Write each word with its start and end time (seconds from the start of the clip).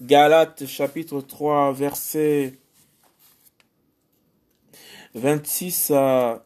Galates 0.00 0.64
chapitre 0.66 1.20
3 1.20 1.72
verset 1.72 2.56
26 5.14 5.90
à 5.90 6.44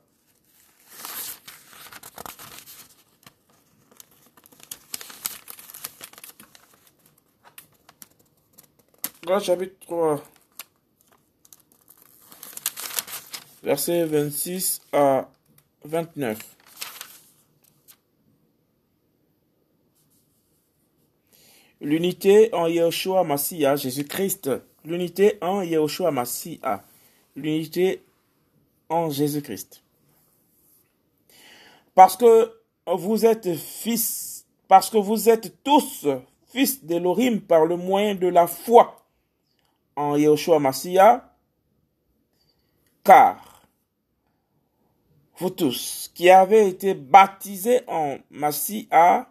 Galates 9.27 9.45
chapitre 9.45 9.77
3 9.81 10.23
verset 13.63 14.05
26 14.07 14.81
à 14.93 15.29
29. 15.85 16.62
L'unité 21.83 22.49
en 22.55 22.69
Yeshua 22.69 23.25
Massia, 23.25 23.75
Jésus-Christ. 23.75 24.49
L'unité 24.85 25.37
en 25.41 25.63
Yeshua 25.63 26.13
Massia. 26.13 26.85
L'unité 27.35 28.05
en 28.89 29.11
Jésus-Christ. 29.11 29.83
Parce 31.97 32.17
que 32.17 32.53
vous 32.87 33.27
êtes 33.27 33.53
fils, 33.57 34.47
parce 34.69 34.91
que 34.91 34.97
vous 34.97 35.29
êtes 35.29 35.61
tous 35.65 36.07
fils 36.53 36.85
d'Elohim 36.85 37.41
par 37.41 37.67
le 37.67 37.77
moyen 37.77 38.15
de 38.15 38.29
la 38.29 38.47
foi 38.47 39.05
en 39.97 40.15
Yeshua 40.15 40.61
Massia, 40.61 41.35
car 43.03 43.65
vous 45.37 45.51
tous 45.51 46.13
qui 46.15 46.31
avez 46.31 46.69
été 46.69 46.95
baptisés 46.95 47.81
en 47.89 48.19
Massia, 48.31 49.29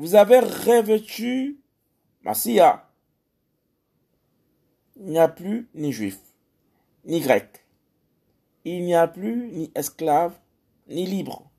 vous 0.00 0.14
avez 0.14 0.38
revêtu 0.38 1.60
Massia. 2.22 2.88
Il 4.96 5.04
n'y 5.04 5.18
a 5.18 5.28
plus 5.28 5.68
ni 5.74 5.92
juif, 5.92 6.18
ni 7.04 7.20
grec. 7.20 7.66
Il 8.64 8.86
n'y 8.86 8.94
a 8.94 9.06
plus 9.06 9.48
ni 9.52 9.70
esclave, 9.74 10.40
ni 10.88 11.04
libre. 11.04 11.50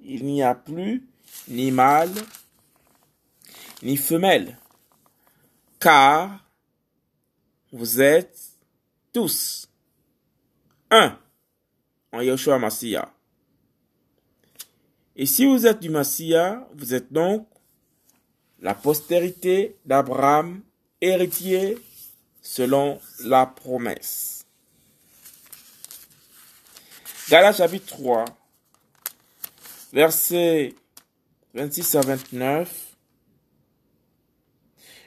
Il 0.00 0.24
n'y 0.24 0.42
a 0.42 0.54
plus 0.54 1.06
ni 1.46 1.70
mâle, 1.70 2.14
ni 3.82 3.98
femelle. 3.98 4.56
Car 5.78 6.48
vous 7.72 8.00
êtes 8.00 8.56
tous 9.12 9.68
un 10.90 11.18
en 12.10 12.22
Yeshua 12.22 12.58
Massia. 12.58 13.12
Et 15.16 15.26
si 15.26 15.46
vous 15.46 15.66
êtes 15.66 15.80
du 15.80 15.90
Massia, 15.90 16.66
vous 16.74 16.92
êtes 16.92 17.12
donc 17.12 17.46
la 18.60 18.74
postérité 18.74 19.76
d'Abraham, 19.84 20.60
héritier 21.00 21.78
selon 22.40 23.00
la 23.24 23.46
promesse. 23.46 24.44
Galates 27.30 27.58
chapitre 27.58 27.86
3, 27.86 28.24
versets 29.92 30.74
26 31.54 31.94
à 31.94 32.00
29. 32.00 32.96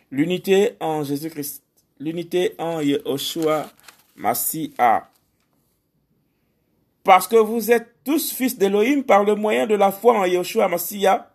L'unité 0.10 0.78
en 0.80 1.04
Jésus-Christ, 1.04 1.62
l'unité 2.00 2.56
en 2.58 2.80
Yeshua 2.80 3.70
Massia. 4.16 5.12
Parce 7.04 7.28
que 7.28 7.36
vous 7.36 7.72
êtes 7.72 7.97
tous 8.08 8.32
fils 8.32 8.58
d'Élohim 8.58 9.04
par 9.04 9.26
le 9.26 9.36
moyen 9.36 9.68
de 9.68 9.76
la 9.76 9.92
foi 9.92 10.18
en 10.18 10.24
Yeshua 10.24 10.70
Massia, 10.70 11.30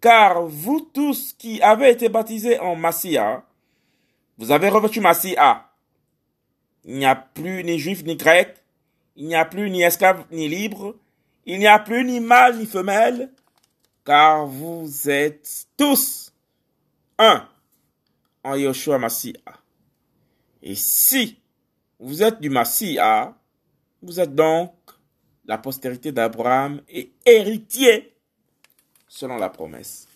car 0.00 0.46
vous 0.46 0.80
tous 0.80 1.34
qui 1.34 1.60
avez 1.60 1.90
été 1.90 2.08
baptisés 2.08 2.58
en 2.58 2.74
Massia, 2.74 3.44
vous 4.38 4.50
avez 4.50 4.70
revêtu 4.70 5.02
Massia. 5.02 5.68
Il 6.86 6.94
n'y 6.94 7.04
a 7.04 7.14
plus 7.14 7.62
ni 7.64 7.78
juif 7.78 8.02
ni 8.02 8.16
grec, 8.16 8.56
il 9.14 9.26
n'y 9.26 9.34
a 9.34 9.44
plus 9.44 9.68
ni 9.68 9.82
esclave 9.82 10.24
ni 10.30 10.48
libre, 10.48 10.96
il 11.44 11.58
n'y 11.58 11.66
a 11.66 11.78
plus 11.78 12.02
ni 12.02 12.18
mâle 12.18 12.56
ni 12.56 12.64
femelle, 12.64 13.30
car 14.02 14.46
vous 14.46 15.10
êtes 15.10 15.66
tous 15.76 16.32
un 17.18 17.46
en 18.42 18.54
Yeshua 18.54 18.96
Massia. 18.96 19.34
Et 20.62 20.74
si 20.74 21.38
vous 21.98 22.22
êtes 22.22 22.40
du 22.40 22.48
Massia, 22.48 23.34
vous 24.00 24.18
êtes 24.18 24.34
donc 24.34 24.72
la 25.44 25.58
postérité 25.58 26.12
d'Abraham 26.12 26.80
et 26.88 27.10
héritier 27.24 28.14
selon 29.08 29.36
la 29.36 29.48
promesse. 29.50 30.06